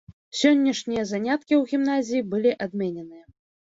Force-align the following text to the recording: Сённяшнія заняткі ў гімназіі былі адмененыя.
Сённяшнія 0.37 1.03
заняткі 1.11 1.53
ў 1.61 1.75
гімназіі 1.75 2.27
былі 2.35 2.59
адмененыя. 2.71 3.25